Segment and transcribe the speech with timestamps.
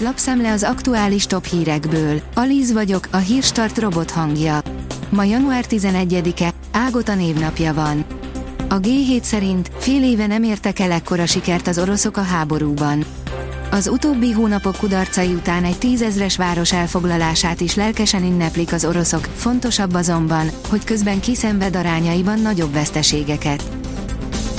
[0.00, 2.20] Lapszemle az aktuális top hírekből.
[2.34, 4.60] Alíz vagyok, a hírstart robot hangja.
[5.10, 8.04] Ma január 11-e, Ágota névnapja van.
[8.68, 13.04] A G7 szerint fél éve nem értek el ekkora sikert az oroszok a háborúban.
[13.70, 19.94] Az utóbbi hónapok kudarcai után egy tízezres város elfoglalását is lelkesen ünneplik az oroszok, fontosabb
[19.94, 23.62] azonban, hogy közben kiszenved arányaiban nagyobb veszteségeket.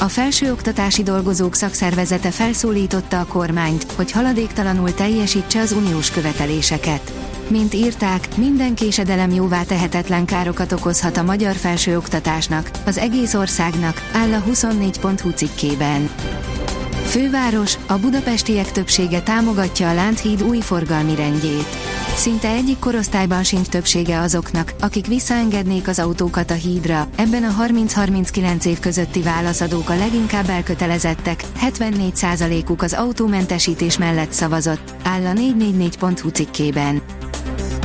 [0.00, 7.12] A felsőoktatási dolgozók szakszervezete felszólította a kormányt, hogy haladéktalanul teljesítse az uniós követeléseket.
[7.48, 14.32] Mint írták, minden késedelem jóvá tehetetlen károkat okozhat a magyar felsőoktatásnak, az egész országnak, áll
[14.32, 16.10] a 24.hu cikkében.
[17.06, 21.68] Főváros, a budapestiek többsége támogatja a Lánchíd új forgalmi rendjét.
[22.16, 28.64] Szinte egyik korosztályban sincs többsége azoknak, akik visszaengednék az autókat a hídra, ebben a 30-39
[28.66, 37.02] év közötti válaszadók a leginkább elkötelezettek, 74%-uk az autómentesítés mellett szavazott, áll a 444.hu cikkében.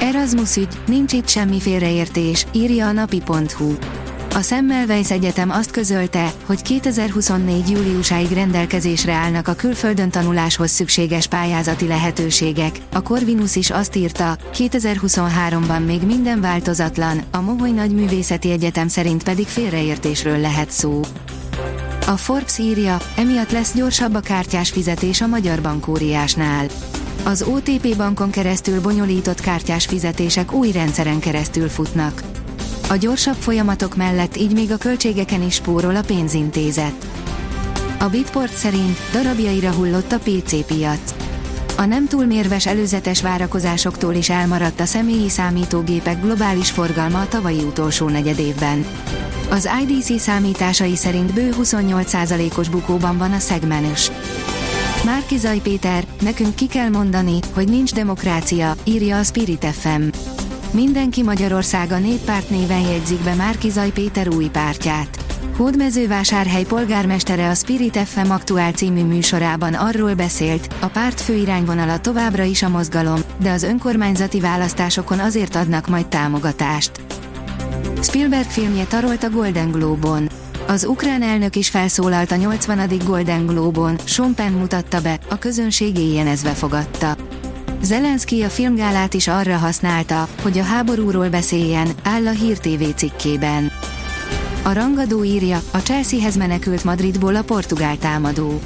[0.00, 3.74] Erasmus ügy, nincs itt semmi félreértés, írja a napi.hu.
[4.34, 7.70] A Semmelweis Egyetem azt közölte, hogy 2024.
[7.70, 12.78] júliusáig rendelkezésre állnak a külföldön tanuláshoz szükséges pályázati lehetőségek.
[12.92, 19.22] A Corvinus is azt írta, 2023-ban még minden változatlan, a Moholy Nagy Művészeti Egyetem szerint
[19.22, 21.00] pedig félreértésről lehet szó.
[22.06, 26.66] A Forbes írja, emiatt lesz gyorsabb a kártyás fizetés a magyar bankóriásnál.
[27.24, 32.22] Az OTP bankon keresztül bonyolított kártyás fizetések új rendszeren keresztül futnak.
[32.88, 37.06] A gyorsabb folyamatok mellett így még a költségeken is spórol a pénzintézet.
[37.98, 41.14] A Bitport szerint darabjaira hullott a PC piac.
[41.76, 47.62] A nem túl mérves előzetes várakozásoktól is elmaradt a személyi számítógépek globális forgalma a tavalyi
[47.62, 48.86] utolsó negyedévben.
[49.50, 54.10] Az IDC számításai szerint bő 28%-os bukóban van a szegmenus.
[55.04, 60.02] Márkizaj Péter, nekünk ki kell mondani, hogy nincs demokrácia, írja a Spirit FM.
[60.72, 65.18] Mindenki Magyarországa néppárt néven jegyzik be Márkizaj Péter új pártját.
[65.56, 72.62] Hódmezővásárhely polgármestere a Spirit FM aktuál című műsorában arról beszélt, a párt főirányvonala továbbra is
[72.62, 76.90] a mozgalom, de az önkormányzati választásokon azért adnak majd támogatást.
[78.02, 80.28] Spielberg filmje tarolt a Golden Globe-on.
[80.66, 82.90] Az ukrán elnök is felszólalt a 80.
[83.04, 87.16] Golden Globe-on, Sean Penn mutatta be, a közönség éjjenezve fogadta.
[87.82, 93.70] Zelenszky a filmgálát is arra használta, hogy a háborúról beszéljen, áll a Hír TV cikkében.
[94.62, 98.60] A rangadó írja, a Chelseahez menekült Madridból a portugál támadó.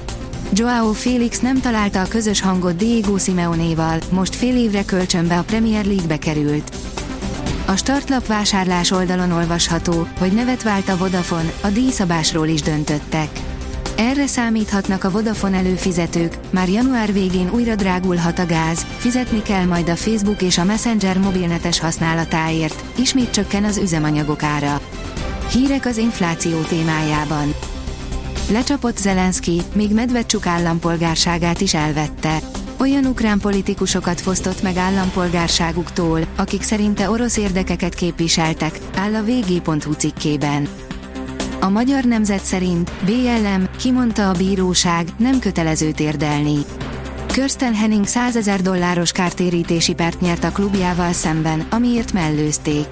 [0.53, 5.85] Joao Félix nem találta a közös hangot Diego Simeonéval, most fél évre kölcsönbe a Premier
[5.85, 6.77] League-be került.
[7.67, 13.29] A startlap vásárlás oldalon olvasható, hogy nevet vált a Vodafone, a díjszabásról is döntöttek.
[13.97, 19.89] Erre számíthatnak a Vodafone előfizetők, már január végén újra drágulhat a gáz, fizetni kell majd
[19.89, 24.81] a Facebook és a Messenger mobilnetes használatáért, ismét csökken az üzemanyagok ára.
[25.51, 27.55] Hírek az infláció témájában.
[28.51, 32.39] Lecsapott Zelenszky, még Medvedcsuk állampolgárságát is elvette.
[32.79, 40.69] Olyan ukrán politikusokat fosztott meg állampolgárságuktól, akik szerinte orosz érdekeket képviseltek, áll a vg.hu cikkében.
[41.61, 46.57] A magyar nemzet szerint BLM, kimondta a bíróság, nem kötelező térdelni.
[47.27, 52.87] Kirsten Henning 100 ezer dolláros kártérítési pert nyert a klubjával szemben, amiért mellőzték.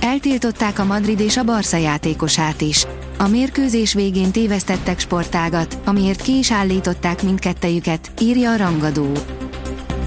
[0.00, 2.86] Eltiltották a Madrid és a Barca játékosát is.
[3.18, 9.12] A mérkőzés végén tévesztettek sportágat, amiért ki is állították mindkettejüket, írja a rangadó.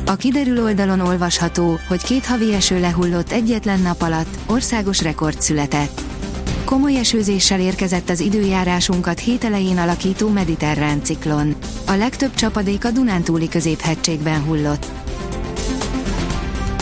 [0.05, 6.10] A kiderül oldalon olvasható, hogy két havi eső lehullott egyetlen nap alatt, országos rekord született.
[6.65, 11.55] Komoly esőzéssel érkezett az időjárásunkat hét elején alakító mediterrán ciklon.
[11.87, 14.85] A legtöbb csapadék a Dunántúli középhegységben hullott.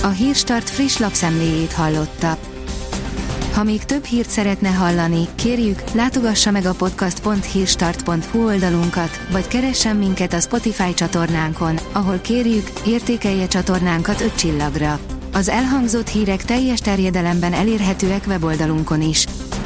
[0.03, 2.37] A Hírstart friss lapszemléjét hallotta.
[3.53, 10.33] Ha még több hírt szeretne hallani, kérjük, látogassa meg a podcast.hírstart.hu oldalunkat, vagy keressen minket
[10.33, 14.99] a Spotify csatornánkon, ahol kérjük, értékelje csatornánkat 5 csillagra.
[15.33, 19.25] Az elhangzott hírek teljes terjedelemben elérhetőek weboldalunkon is.